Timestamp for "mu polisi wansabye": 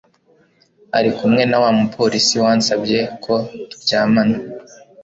1.77-2.99